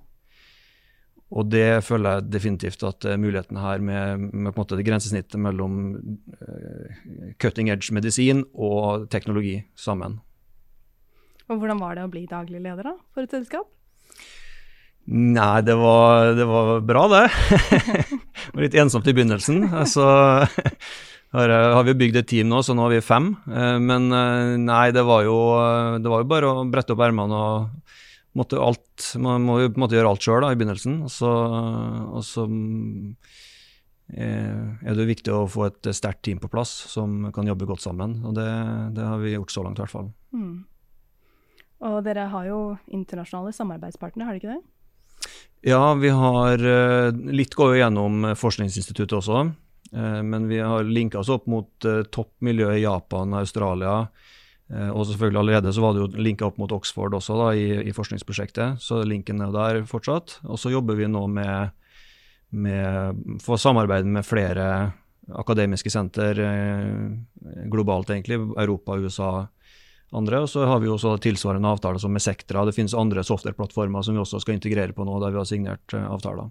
Og 1.31 1.47
det 1.47 1.85
føler 1.87 2.19
jeg 2.19 2.31
definitivt 2.35 2.83
at 2.89 3.07
muligheten 3.23 3.61
her 3.63 3.79
med, 3.79 4.25
med 4.33 4.51
på 4.51 4.59
en 4.59 4.63
måte 4.65 4.79
det 4.79 4.87
grensesnittet 4.89 5.39
mellom 5.39 5.77
uh, 6.43 6.97
cutting 7.39 7.71
edge 7.71 7.95
medisin 7.95 8.43
og 8.51 9.07
teknologi 9.15 9.61
sammen. 9.79 10.19
Og 11.51 11.59
Hvordan 11.59 11.79
var 11.83 11.95
det 11.95 12.07
å 12.07 12.11
bli 12.11 12.25
daglig 12.31 12.63
leder 12.63 12.91
da, 12.91 12.97
for 13.15 13.27
et 13.27 13.35
selskap? 13.35 13.71
Nei, 15.11 15.63
det 15.67 15.75
var, 15.75 16.35
det 16.39 16.47
var 16.47 16.69
bra, 16.87 17.07
det. 17.11 17.25
det 17.71 18.53
var 18.55 18.63
litt 18.63 18.77
ensomt 18.79 19.09
i 19.11 19.15
begynnelsen. 19.17 19.65
Altså, 19.75 20.05
har, 21.35 21.55
har 21.75 21.87
vi 21.89 21.97
bygd 21.99 22.21
et 22.21 22.29
team 22.31 22.51
nå, 22.53 22.61
så 22.63 22.77
nå 22.79 22.85
har 22.87 22.95
vi 22.95 23.01
fem. 23.03 23.33
Eh, 23.51 23.79
men 23.83 24.07
eh, 24.15 24.55
nei, 24.63 24.85
det 24.95 25.03
var 25.09 25.25
jo, 25.27 25.39
det 25.99 26.13
var 26.13 26.23
jo 26.23 26.31
bare 26.31 26.53
å 26.53 26.67
brette 26.71 26.95
opp 26.95 27.03
ermene 27.09 27.41
og 27.41 27.90
måtte 28.39 28.61
alt, 28.63 29.13
Man 29.19 29.45
må 29.47 29.61
jo 29.61 29.71
på 29.71 29.79
en 29.79 29.85
måte 29.85 29.97
gjøre 29.99 30.13
alt 30.13 30.25
sjøl 30.25 30.47
i 30.47 30.57
begynnelsen. 30.59 31.01
Og 31.07 31.13
så, 31.13 31.31
og 31.31 32.25
så 32.27 32.47
eh, 34.15 34.67
er 34.87 34.99
det 34.99 35.09
viktig 35.11 35.35
å 35.35 35.47
få 35.51 35.67
et 35.69 35.91
sterkt 35.97 36.23
team 36.27 36.43
på 36.43 36.51
plass 36.53 36.73
som 36.93 37.31
kan 37.35 37.49
jobbe 37.51 37.69
godt 37.71 37.85
sammen. 37.87 38.21
Og 38.25 38.37
det, 38.39 38.49
det 38.97 39.07
har 39.07 39.23
vi 39.23 39.35
gjort 39.35 39.55
så 39.55 39.65
langt, 39.67 39.81
i 39.81 39.85
hvert 39.85 39.97
fall. 39.97 40.13
Mm. 40.35 40.59
Og 41.91 42.03
dere 42.05 42.29
har 42.31 42.45
jo 42.47 42.61
internasjonale 42.93 43.55
samarbeidspartnere, 43.57 44.29
har 44.29 44.37
dere 44.37 44.43
ikke 44.43 44.59
det? 44.59 45.31
Ja, 45.69 45.93
vi 46.01 46.09
har 46.17 46.63
eh, 46.65 47.11
Litt 47.37 47.53
går 47.57 47.75
jo 47.75 47.81
gjennom 47.83 48.31
Forskningsinstituttet 48.39 49.19
også. 49.19 49.47
Eh, 49.91 50.21
men 50.23 50.47
vi 50.49 50.61
har 50.63 50.87
linka 50.87 51.21
oss 51.21 51.33
opp 51.33 51.51
mot 51.51 51.89
toppmiljøet 52.15 52.79
i 52.79 52.85
Japan 52.85 53.35
og 53.35 53.43
Australia. 53.43 53.97
Og 54.71 55.03
selvfølgelig 55.09 55.41
allerede 55.41 55.73
så 55.75 55.83
var 55.83 55.97
det 55.97 56.03
jo 56.05 56.23
linka 56.23 56.47
opp 56.47 56.59
mot 56.63 56.71
Oxford 56.71 57.17
også 57.19 57.35
da, 57.41 57.47
i, 57.59 57.89
i, 57.91 57.95
forskningsprosjektet, 57.97 58.79
så 58.79 59.01
linken 59.03 59.41
er 59.43 59.49
jo 59.49 59.57
der 59.57 59.79
fortsatt. 59.91 60.37
Og 60.47 60.61
så 60.63 60.71
jobber 60.71 60.95
vi 60.95 61.09
nå 61.11 61.25
med, 61.27 61.73
med 62.55 63.19
for 63.43 63.59
samarbeid 63.59 64.07
med 64.07 64.23
flere 64.29 64.69
akademiske 65.43 65.91
senter 65.91 66.39
globalt, 67.73 68.15
egentlig. 68.15 68.39
Europa, 68.63 68.95
USA, 69.03 69.33
andre. 70.11 70.41
Og 70.41 70.49
så 70.49 70.65
har 70.67 70.81
vi 70.81 70.89
jo 70.89 70.97
også 70.97 71.17
tilsvarende 71.23 71.69
avtaler 71.71 71.99
som 72.03 72.13
med 72.13 72.23
Sectra. 72.23 72.65
Det 72.67 72.75
finnes 72.77 72.95
andre 72.95 73.25
softwareplattformer 73.27 74.03
som 74.03 74.17
vi 74.17 74.23
også 74.23 74.41
skal 74.43 74.59
integrere 74.59 74.95
på 74.97 75.07
nå, 75.07 75.19
der 75.23 75.35
vi 75.35 75.41
har 75.41 75.49
signert 75.49 75.95
uh, 75.95 76.07
avtaler. 76.11 76.51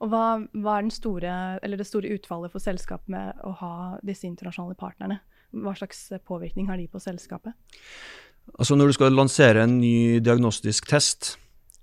Og 0.00 0.08
hva, 0.08 0.24
hva 0.56 0.78
er 0.78 0.88
store, 0.94 1.32
det 1.60 1.86
store 1.86 2.14
utfallet 2.16 2.52
for 2.52 2.62
selskapet 2.62 3.10
med 3.12 3.42
å 3.44 3.52
ha 3.60 3.74
disse 4.06 4.28
internasjonale 4.28 4.78
partnerne? 4.80 5.20
Hva 5.50 5.74
slags 5.78 6.06
påvirkning 6.26 6.68
har 6.70 6.78
de 6.78 6.86
på 6.90 7.02
selskapet? 7.02 7.54
Altså 8.56 8.76
Når 8.76 8.90
du 8.90 8.96
skal 8.96 9.14
lansere 9.14 9.64
en 9.64 9.78
ny 9.80 10.20
diagnostisk 10.22 10.88
test, 10.90 11.36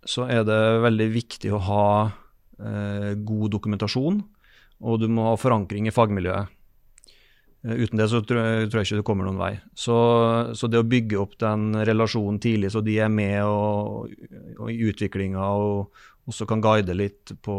så 0.08 0.28
er 0.32 0.44
det 0.48 0.60
veldig 0.84 1.08
viktig 1.14 1.52
å 1.54 1.64
ha 1.68 1.88
eh, 2.08 3.14
god 3.16 3.52
dokumentasjon, 3.56 4.22
og 4.78 5.02
du 5.02 5.08
må 5.12 5.32
ha 5.32 5.40
forankring 5.40 5.88
i 5.88 5.94
fagmiljøet. 5.96 6.54
Eh, 7.66 7.84
uten 7.84 8.00
det 8.00 8.10
så 8.12 8.22
tror 8.26 8.42
jeg, 8.42 8.70
ikke 8.72 9.00
det 9.00 9.06
kommer 9.08 9.28
noen 9.28 9.40
vei. 9.42 9.54
Så, 9.76 9.96
så, 10.58 10.70
det 10.72 10.82
å 10.82 10.88
bygge 10.88 11.20
opp 11.22 11.38
den 11.42 11.72
relasjonen 11.88 12.40
tidlig, 12.44 12.72
så 12.74 12.84
de 12.86 13.00
er 13.04 13.12
med 13.12 13.42
og, 13.44 14.14
og 14.58 14.72
i 14.72 14.80
utviklinga 14.88 15.50
og 15.60 16.06
også 16.28 16.48
kan 16.48 16.62
guide 16.64 16.96
litt 16.98 17.34
på 17.44 17.56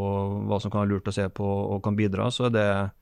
hva 0.49 0.61
som 0.61 0.73
kan 0.73 0.85
være 0.85 0.93
lurt 0.95 1.09
å 1.09 1.17
se 1.17 1.25
på 1.33 1.45
og 1.45 1.83
kan 1.85 1.97
bidra, 1.99 2.29
så 2.35 2.49
er 2.49 2.57
det 2.57 2.69
eh, 2.69 2.95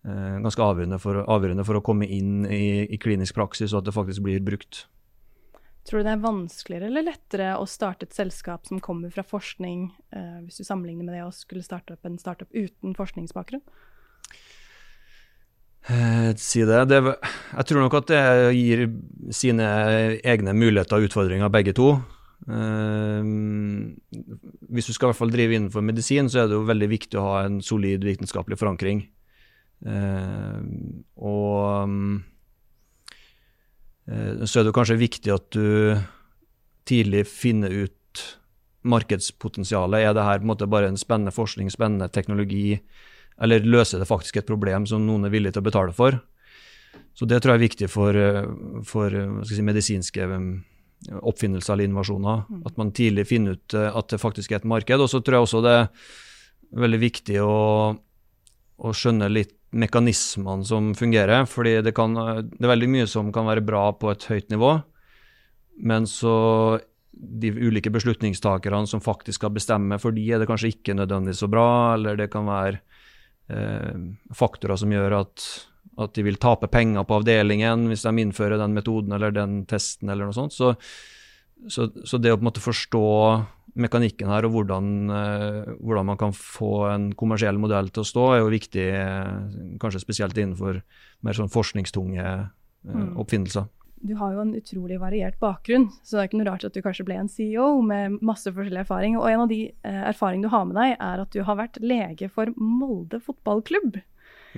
ganske 0.00 0.64
avgjørende 0.64 0.96
for, 0.96 1.18
avgjørende 1.28 1.64
for, 1.68 1.76
å 1.76 1.84
komme 1.84 2.06
inn 2.08 2.46
i, 2.48 2.86
i, 2.88 2.96
klinisk 2.96 3.36
praksis 3.36 3.74
og 3.74 3.82
at 3.82 3.90
det 3.90 3.92
faktisk 3.92 4.24
blir 4.24 4.40
brukt. 4.40 4.86
Tror 5.88 6.00
du 6.00 6.06
det 6.06 6.12
er 6.12 6.22
vanskeligere 6.22 6.88
eller 6.90 7.06
lettere 7.06 7.52
å 7.56 7.66
starte 7.68 8.06
et 8.08 8.16
selskap 8.16 8.68
som 8.68 8.82
kommer 8.84 9.12
fra 9.12 9.24
forskning, 9.26 9.88
eh, 10.12 10.40
hvis 10.44 10.60
du 10.60 10.64
sammenligner 10.64 11.06
med 11.06 11.16
det 11.16 11.24
å 11.24 11.32
skulle 11.34 11.64
starte 11.64 11.96
opp 11.96 12.08
en 12.08 12.18
startup 12.20 12.48
uten 12.52 12.96
forskningsbakgrunn? 12.96 13.62
Eh, 15.88 16.30
si 16.36 16.62
det. 16.68 16.84
det. 16.92 17.00
Jeg 17.56 17.66
tror 17.66 17.80
nok 17.80 17.96
at 18.02 18.10
det 18.12 18.24
gir 18.58 18.84
sine 19.32 19.68
egne 20.20 20.54
muligheter 20.54 21.00
og 21.00 21.08
utfordringer, 21.08 21.52
begge 21.52 21.72
to. 21.76 21.94
Eh, 22.44 23.24
hvis 24.68 24.90
du 24.90 24.92
skal 24.92 25.08
i 25.08 25.12
hvert 25.12 25.22
fall 25.22 25.32
drive 25.32 25.56
innenfor 25.56 25.84
medisin, 25.84 26.28
så 26.28 26.44
er 26.44 26.50
det 26.50 26.58
jo 26.58 26.68
veldig 26.68 26.90
viktig 26.92 27.18
å 27.20 27.24
ha 27.30 27.40
en 27.46 27.58
solid 27.64 28.04
vitenskapelig 28.04 28.60
forankring. 28.60 29.06
Eh, 29.86 30.60
og 31.16 31.96
så 34.10 34.60
er 34.60 34.66
det 34.66 34.74
kanskje 34.74 34.98
viktig 34.98 35.30
at 35.30 35.52
du 35.54 35.94
tidlig 36.88 37.28
finner 37.30 37.70
ut 37.70 38.24
markedspotensialet. 38.82 40.02
Er 40.02 40.16
det 40.16 40.24
her 40.24 40.40
på 40.40 40.46
en 40.46 40.50
måte 40.50 40.68
bare 40.70 40.88
en 40.90 40.98
spennende 40.98 41.34
forskning, 41.34 41.70
spennende 41.70 42.08
teknologi? 42.12 42.80
Eller 43.40 43.64
løser 43.64 44.00
det 44.00 44.08
faktisk 44.08 44.40
et 44.40 44.48
problem 44.48 44.86
som 44.88 45.04
noen 45.06 45.28
er 45.28 45.32
villig 45.32 45.54
til 45.54 45.62
å 45.62 45.68
betale 45.68 45.94
for? 45.96 46.18
Så 47.14 47.26
det 47.28 47.40
tror 47.40 47.54
jeg 47.54 47.60
er 47.60 47.68
viktig 47.68 47.88
for, 47.92 48.16
eh, 48.16 48.48
for 48.86 49.14
eh, 49.14 49.42
si, 49.48 49.62
medisinske 49.64 50.26
eh, 50.26 50.48
oppfinnelser 51.20 51.74
eller 51.74 51.88
innovasjoner. 51.88 52.44
Mm. 52.48 52.62
At 52.66 52.80
man 52.80 52.92
tidlig 52.96 53.28
finner 53.30 53.58
ut 53.58 53.76
at 53.76 54.12
det 54.12 54.20
faktisk 54.20 54.52
er 54.52 54.60
et 54.60 54.68
marked. 54.68 55.00
Og 55.00 55.10
så 55.10 55.20
tror 55.20 55.38
jeg 55.38 55.48
også 55.48 55.62
det 55.64 55.76
er 55.76 55.88
veldig 56.84 57.00
viktig 57.02 57.40
å, 57.44 57.56
å 58.80 58.92
skjønne 58.96 59.30
litt 59.32 59.56
mekanismene 59.70 60.66
som 60.66 60.92
fungerer. 60.98 61.46
fordi 61.46 61.80
det, 61.82 61.94
kan, 61.94 62.14
det, 62.14 62.62
er 62.62 62.72
veldig 62.74 62.88
mye 62.90 63.08
som 63.10 63.32
kan 63.32 63.46
være 63.46 63.64
bra 63.64 63.90
på 63.92 64.10
et 64.10 64.26
høyt 64.30 64.50
nivå, 64.50 64.80
men 65.80 66.06
så 66.10 66.80
de 67.12 67.50
ulike 67.52 67.90
beslutningstakerne 67.92 68.86
som 68.88 69.02
faktisk 69.04 69.40
skal 69.40 69.52
bestemme, 69.52 69.98
for 70.00 70.14
de 70.16 70.24
er 70.32 70.40
det 70.40 70.48
kanskje 70.48 70.72
ikke 70.74 70.96
nødvendigvis 70.96 71.42
så 71.44 71.48
bra, 71.52 71.68
eller 71.94 72.16
det 72.16 72.30
kan 72.32 72.48
være 72.48 72.80
Eh, 73.50 73.94
faktorer 74.34 74.78
som 74.78 74.92
gjør 74.94 75.16
at, 75.24 75.44
at, 75.98 76.12
de 76.14 76.22
vil 76.22 76.38
tape 76.38 76.68
penger 76.70 77.02
på 77.06 77.16
avdelingen 77.18 77.88
hvis 77.90 78.04
de 78.06 78.12
innfører 78.22 78.60
den 78.60 78.76
metoden 78.76 79.16
eller 79.16 79.34
den 79.34 79.64
testen 79.70 80.12
eller 80.12 80.28
noe 80.28 80.36
sånt. 80.36 80.54
Så, 80.54 80.74
så, 81.66 81.88
så 82.06 82.20
det 82.20 82.30
å 82.30 82.38
på 82.38 82.44
en 82.44 82.50
måte 82.52 82.62
forstå 82.62 83.08
mekanikken 83.78 84.30
her 84.30 84.46
og 84.48 84.54
hvordan, 84.54 84.86
eh, 85.14 85.74
hvordan, 85.78 86.08
man 86.10 86.20
kan 86.20 86.32
få 86.36 86.88
en 86.90 87.10
kommersiell 87.18 87.58
modell 87.60 87.90
til 87.90 88.04
å 88.04 88.08
stå, 88.08 88.24
er 88.34 88.40
jo 88.42 88.54
viktig, 88.54 88.86
eh, 89.00 89.34
kanskje 89.82 90.02
spesielt 90.02 90.38
innenfor 90.38 90.80
mer 91.26 91.36
sånn 91.36 91.52
forskningstunge 91.52 92.24
mm. 92.24 93.12
oppfinnelser 93.20 93.68
du 94.00 94.14
har 94.16 94.32
jo 94.32 94.40
en 94.42 94.54
utrolig 94.56 94.96
variert 95.00 95.36
bakgrunn, 95.42 95.90
så 96.02 96.16
det 96.16 96.20
er 96.22 96.28
ikke 96.30 96.38
noe 96.40 96.48
rart 96.48 96.64
at 96.64 96.76
du 96.76 96.80
kanskje 96.84 97.04
ble 97.04 97.18
en 97.20 97.28
CEO 97.28 97.82
med 97.84 98.16
masse 98.24 98.48
forskjellig 98.48 98.80
erfaring. 98.82 99.18
Og 99.20 99.28
en 99.28 99.42
av 99.44 99.50
de 99.50 99.60
eh, 99.68 100.02
erfaringene 100.08 100.48
du 100.48 100.54
har 100.54 100.64
med 100.68 100.78
deg, 100.80 100.94
er 100.96 101.24
at 101.24 101.34
du 101.34 101.42
har 101.44 101.58
vært 101.58 101.76
lege 101.84 102.30
for 102.32 102.52
Molde 102.56 103.20
fotballklubb. 103.20 104.00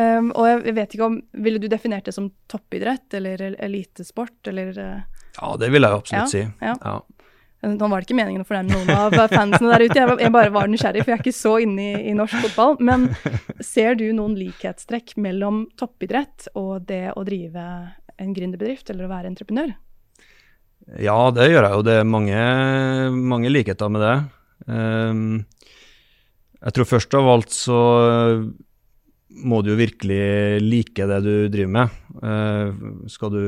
um, 0.00 0.32
og 0.32 0.46
jeg 0.48 0.72
vet 0.74 0.94
ikke 0.96 1.06
om 1.06 1.20
Ville 1.44 1.60
du 1.62 1.68
definert 1.70 2.08
det 2.08 2.14
som 2.16 2.26
toppidrett 2.50 3.14
eller 3.20 3.44
elitesport, 3.52 4.40
eller. 4.50 4.72
Ja, 5.36 5.52
det 5.60 5.68
vil 5.70 5.84
jeg 5.84 6.00
absolutt 6.00 6.24
ja, 6.24 6.32
si. 6.32 6.42
Ja. 6.64 6.74
ja. 6.80 6.96
Nå 7.60 7.88
var 7.92 8.00
det 8.00 8.06
ikke 8.08 8.16
meningen 8.16 8.40
å 8.40 8.48
fornærme 8.48 8.72
noen 8.72 8.90
av 8.96 9.14
fansene 9.28 9.68
der 9.68 9.82
ute, 9.84 10.04
jeg 10.22 10.32
bare 10.32 10.52
var 10.54 10.70
nysgjerrig, 10.72 11.02
for 11.04 11.12
jeg 11.12 11.18
er 11.18 11.24
ikke 11.26 11.36
så 11.36 11.52
inne 11.60 11.82
i, 11.84 11.92
i, 12.08 12.14
norsk 12.16 12.46
fotball. 12.46 12.78
Men 12.88 13.10
ser 13.72 13.98
du 14.00 14.06
noen 14.16 14.38
likhetstrekk 14.38 15.12
mellom 15.20 15.66
toppidrett 15.76 16.48
og 16.56 16.86
det 16.88 17.10
å 17.12 17.24
drive 17.28 17.66
en 18.20 18.32
gründerbedrift 18.36 18.88
eller 18.92 19.04
å 19.04 19.12
være 19.12 19.32
entreprenør? 19.32 19.74
Ja, 21.04 21.18
det 21.36 21.50
gjør 21.50 21.66
jeg 21.66 21.76
jo. 21.76 21.84
Det 21.84 21.98
er 22.00 22.08
mange, 22.08 22.40
mange 23.12 23.52
likheter 23.52 23.92
med 23.92 24.06
det. 24.06 24.16
Um, 24.64 25.22
jeg 26.60 26.76
tror 26.76 26.88
først 26.88 27.16
av 27.20 27.28
alt 27.28 27.52
så 27.52 27.78
må 29.30 29.60
du 29.62 29.70
jo 29.70 29.78
virkelig 29.78 30.60
like 30.64 31.06
det 31.06 31.18
du 31.24 31.34
driver 31.52 31.72
med. 31.72 31.94
Uh, 32.20 33.06
skal, 33.10 33.32
du, 33.32 33.44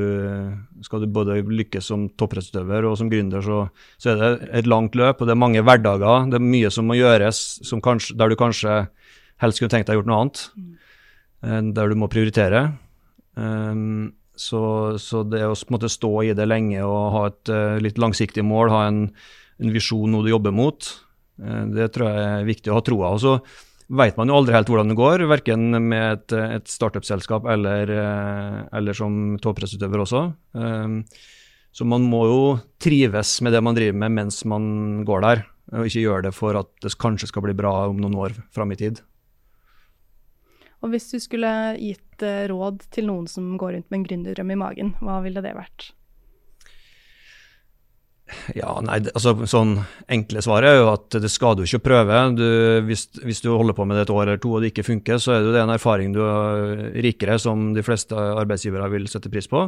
skal, 0.85 1.03
du, 1.03 1.11
både 1.11 1.41
lykkes 1.43 1.89
som 1.91 2.07
toppidrettsutøver 2.19 2.87
og 2.87 2.95
som 2.99 3.11
gründer, 3.11 3.43
så, 3.43 3.65
så, 3.97 4.13
er 4.13 4.21
det 4.21 4.49
et 4.61 4.69
langt 4.69 4.95
løp, 4.99 5.19
og 5.21 5.27
det 5.27 5.35
er 5.35 5.43
mange 5.43 5.63
hverdager. 5.65 6.29
Det 6.31 6.39
er 6.39 6.47
mye 6.47 6.71
som 6.73 6.87
må 6.89 6.97
gjøres 6.97 7.43
som 7.67 7.83
kanskje, 7.83 8.17
der 8.19 8.31
du 8.31 8.39
kanskje 8.39 8.79
helst 9.43 9.59
kunne 9.59 9.73
tenkt 9.73 9.91
deg 9.91 9.99
gjort 9.99 10.09
noe 10.09 10.23
annet. 10.23 10.43
Uh, 11.43 11.61
der 11.75 11.91
du 11.91 11.99
må 11.99 12.11
prioritere. 12.11 12.65
Um, 13.35 14.13
så, 14.39 14.63
så, 15.01 15.21
det 15.27 15.43
å 15.45 15.57
måte, 15.73 15.91
stå 15.91 16.13
i 16.25 16.33
det 16.37 16.47
lenge 16.49 16.81
og 16.87 17.01
ha 17.13 17.27
et 17.29 17.51
litt 17.83 17.99
langsiktig 18.01 18.41
mål, 18.41 18.71
ha 18.73 18.87
en, 18.87 19.03
en 19.61 19.73
visjon, 19.75 20.09
noe 20.09 20.25
du 20.25 20.31
jobber 20.31 20.55
mot, 20.55 20.87
det 21.37 21.85
tror 21.93 22.09
jeg 22.09 22.23
er 22.31 22.47
viktig 22.47 22.71
å 22.73 22.79
ha 22.79 22.81
troa. 22.85 23.11
Og 23.13 23.21
veit 23.87 24.17
man 24.19 24.31
jo 24.31 24.37
aldri 24.39 24.55
helt 24.55 24.69
hvordan 24.71 24.91
det 24.91 24.97
går, 24.99 25.25
verken 25.29 25.69
med 25.89 26.03
et, 26.17 26.35
et 26.59 26.67
startup-selskap 26.69 27.47
eller, 27.49 27.89
eh, 27.89 28.59
eller, 28.75 28.97
som 28.97 29.37
toppidrettsutøver 29.43 30.03
også. 30.05 30.25
Um, 30.55 31.01
så 31.73 31.87
man 31.89 32.05
må 32.05 32.21
jo 32.29 32.43
trives 32.83 33.39
med 33.41 33.55
det 33.55 33.63
man 33.65 33.77
driver 33.77 33.97
med 34.03 34.13
mens 34.19 34.43
man 34.45 34.65
går 35.07 35.25
der, 35.25 35.47
og 35.73 35.89
ikke 35.89 36.05
gjøre 36.05 36.27
det 36.27 36.35
for 36.37 36.59
at 36.59 36.69
det 36.85 36.93
kanskje 37.01 37.31
skal 37.31 37.47
bli 37.47 37.57
bra 37.57 37.73
om 37.89 37.97
noen 38.01 38.19
år 38.27 38.37
fram 38.53 38.75
i 38.75 38.79
tid. 38.79 39.01
Og 40.83 40.91
hvis 40.91 41.07
du 41.13 41.17
skulle 41.23 41.49
gitt 41.79 42.23
eh, 42.25 42.45
råd 42.51 42.83
til 42.93 43.07
noen 43.07 43.27
som 43.31 43.53
går 43.59 43.77
rundt 43.77 43.89
med 43.89 44.01
en 44.01 44.07
gründerdrøm 44.09 44.51
i 44.51 44.59
magen, 44.59 44.95
hva 44.99 45.21
ville 45.23 45.43
det 45.43 45.55
vært? 45.55 45.93
Ja, 48.57 48.75
nei, 48.85 48.99
altså 49.13 49.33
sånn 49.49 49.75
Enkle 50.11 50.43
svaret 50.45 50.69
er 50.69 50.79
jo 50.81 50.89
at 50.91 51.17
det 51.23 51.31
skal 51.31 51.57
du 51.57 51.63
ikke 51.65 51.83
prøve. 51.87 52.19
Du, 52.37 52.45
hvis, 52.87 53.07
hvis, 53.23 53.41
du 53.43 53.51
holder 53.51 53.77
på 53.77 53.85
med 53.87 53.99
det 53.99 54.07
et 54.07 54.13
år 54.13 54.23
eller 54.25 54.41
to 54.41 54.53
og 54.55 54.63
det 54.63 54.73
ikke 54.73 54.87
funker, 54.87 55.21
så 55.21 55.37
er 55.37 55.47
det 55.47 55.61
en 55.61 55.73
erfaring 55.73 56.15
du 56.15 56.21
er 56.25 56.89
rikere 57.05 57.37
som 57.41 57.71
de 57.75 57.83
fleste 57.85 58.17
arbeidsgivere 58.17 58.89
vil 58.93 59.07
sette 59.11 59.31
pris 59.33 59.49
på. 59.51 59.67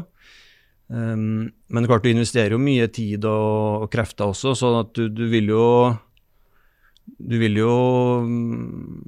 Um, 0.87 1.47
men 1.73 1.87
klart 1.89 2.05
du 2.05 2.11
investerer 2.11 2.53
jo 2.53 2.61
mye 2.61 2.85
tid 2.93 3.25
og, 3.25 3.85
og 3.85 3.87
krefter 3.93 4.29
også, 4.29 4.53
så 4.53 4.69
at 4.83 4.91
du, 4.93 5.07
du 5.09 5.23
vil 5.31 5.49
jo 5.49 5.67
Du 7.05 7.37
vil 7.41 7.57
jo 7.57 7.71
um, 8.21 9.01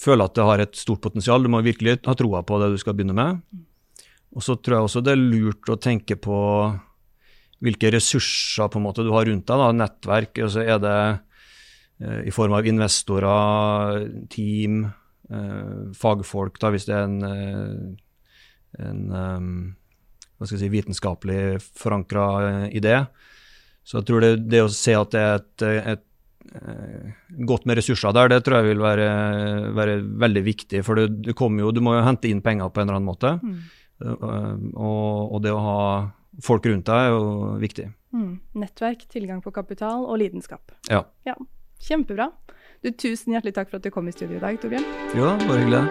føle 0.00 0.24
at 0.24 0.34
det 0.36 0.44
har 0.44 0.60
et 0.60 0.76
stort 0.76 1.02
potensial. 1.04 1.42
Du 1.42 1.50
må 1.52 1.60
virkelig 1.64 1.98
ha 2.04 2.14
troa 2.16 2.42
på 2.44 2.60
det 2.60 2.72
du 2.72 2.78
skal 2.80 2.96
begynne 2.96 3.16
med. 3.16 3.40
Og 4.36 4.44
så 4.44 4.56
tror 4.56 4.76
jeg 4.76 4.88
også 4.88 5.02
det 5.04 5.14
er 5.14 5.20
lurt 5.20 5.72
å 5.72 5.78
tenke 5.80 6.16
på 6.20 6.38
hvilke 7.64 7.90
ressurser 7.94 8.68
på 8.70 8.80
en 8.80 8.86
måte 8.86 9.04
du 9.06 9.12
har 9.14 9.26
rundt 9.28 9.46
deg. 9.48 9.62
Da. 9.62 9.70
Nettverk. 9.76 10.42
så 10.52 10.64
er 10.64 10.80
det 10.82 10.98
eh, 12.02 12.20
i 12.28 12.34
form 12.34 12.56
av 12.56 12.68
investorer, 12.68 14.02
team, 14.32 14.84
eh, 15.30 15.92
fagfolk, 15.96 16.60
da, 16.62 16.72
hvis 16.74 16.88
det 16.88 16.96
er 16.96 17.06
en, 17.06 17.22
eh, 17.30 18.82
en 18.86 19.04
um, 19.12 19.54
hva 20.36 20.48
skal 20.48 20.58
jeg 20.58 20.66
si, 20.66 20.74
vitenskapelig 20.74 21.40
forankra 21.80 22.26
idé. 22.68 22.98
Så 23.86 24.00
jeg 24.00 24.08
tror 24.08 24.24
det, 24.24 24.34
det, 24.50 24.66
å 24.66 24.72
se 24.72 24.92
at 24.98 25.14
det 25.14 25.22
er 25.22 25.38
et, 25.38 25.64
et, 25.94 26.04
et 26.58 27.40
godt 27.48 27.64
med 27.64 27.78
ressurser 27.78 28.12
der, 28.12 28.28
det 28.34 28.42
tror 28.44 28.60
jeg 28.60 28.74
vil 28.74 28.82
være, 28.84 29.08
være 29.78 29.96
veldig 30.26 30.42
viktig. 30.44 30.82
For 30.84 30.98
du, 30.98 31.06
du, 31.08 31.32
jo, 31.32 31.72
du 31.72 31.80
må 31.80 31.96
jo 31.96 32.04
hente 32.04 32.28
inn 32.28 32.44
penger 32.44 32.68
på 32.68 32.82
en 32.82 32.90
eller 32.90 32.98
annen 32.98 33.08
måte. 33.08 33.32
Mm. 33.40 33.56
Uh, 33.96 34.52
og, 34.76 35.32
og, 35.32 35.38
det 35.46 35.54
å 35.56 35.62
ha 35.64 35.80
folk 36.42 36.66
rundt 36.66 36.88
deg 36.88 36.96
er 36.96 37.14
jo 37.14 37.56
viktig. 37.60 37.86
Mm. 38.16 38.40
Nettverk, 38.56 39.06
tilgang 39.12 39.42
på 39.44 39.52
kapital 39.54 40.04
og 40.06 40.18
lidenskap. 40.22 40.72
Ja. 40.90 41.04
ja. 41.28 41.36
Kjempebra. 41.82 42.30
Du, 42.84 42.90
tusen 42.92 43.32
hjertelig 43.34 43.56
takk 43.56 43.70
for 43.70 43.80
at 43.80 43.86
du 43.86 43.92
kom 43.92 44.08
i 44.08 44.14
studio 44.14 44.38
i 44.38 44.42
dag, 44.42 44.60
Torbjørn. 44.60 44.86
Jo, 45.16 45.32
bare 45.46 45.60
hyggelig. 45.64 45.84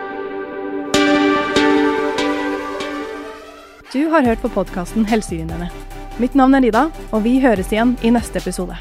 Du 3.93 4.09
har 4.11 4.25
hørt 4.25 4.41
på 4.43 4.51
podkasten 4.51 5.05
Helsegründerne. 5.07 5.69
Mitt 6.19 6.35
navn 6.35 6.55
er 6.55 6.65
Lida, 6.65 6.87
og 7.11 7.23
vi 7.23 7.37
høres 7.43 7.71
igjen 7.71 7.95
i 8.03 8.11
neste 8.15 8.41
episode. 8.41 8.75